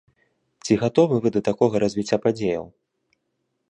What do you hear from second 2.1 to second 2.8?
падзеяў?